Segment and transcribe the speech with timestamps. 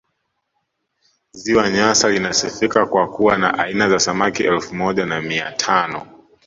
[1.31, 6.05] ziwa nyasa linasifika kwa kuwa na aina za samaki elfu moja na mia tano